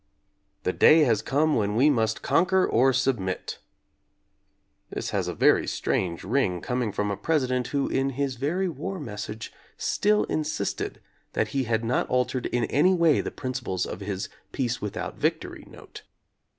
"The 0.63 0.73
day 0.73 1.01
has 1.01 1.21
come 1.21 1.55
when 1.55 1.75
we 1.75 1.87
must 1.91 2.23
conquer 2.23 2.65
or 2.65 2.91
submit." 2.91 3.59
This 4.89 5.11
has 5.11 5.27
a 5.27 5.35
very 5.35 5.67
strange 5.67 6.23
ring 6.23 6.59
coming 6.59 6.91
from 6.91 7.11
a 7.11 7.15
Presi 7.15 7.49
dent 7.49 7.67
who 7.67 7.87
in 7.87 8.09
his 8.17 8.37
very 8.37 8.67
war 8.67 8.99
message 8.99 9.53
still 9.77 10.23
insisted 10.23 11.01
that 11.33 11.49
he 11.49 11.65
had 11.65 11.85
not 11.85 12.09
altered 12.09 12.47
in 12.47 12.63
any 12.65 12.95
way 12.95 13.21
the 13.21 13.29
principles 13.29 13.85
of 13.85 13.99
his 13.99 14.27
"peace 14.51 14.81
without 14.81 15.17
victory" 15.19 15.65
note. 15.69 16.01